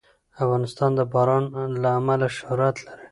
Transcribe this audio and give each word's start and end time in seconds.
افغانستان 0.43 0.91
د 0.95 1.01
باران 1.13 1.43
له 1.81 1.89
امله 1.99 2.27
شهرت 2.37 2.75
لري. 2.87 3.05